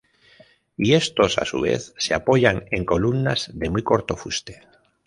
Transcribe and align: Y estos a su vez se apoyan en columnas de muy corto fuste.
Y 0.77 0.95
estos 0.95 1.37
a 1.37 1.45
su 1.45 1.61
vez 1.61 1.93
se 1.99 2.15
apoyan 2.15 2.65
en 2.71 2.85
columnas 2.85 3.51
de 3.53 3.69
muy 3.69 3.83
corto 3.83 4.15
fuste. 4.17 4.67